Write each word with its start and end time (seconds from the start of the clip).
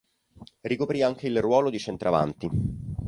Ricoprì 0.61 1.03
anche 1.03 1.27
il 1.27 1.39
ruolo 1.41 1.69
di 1.69 1.77
centravanti. 1.77 2.49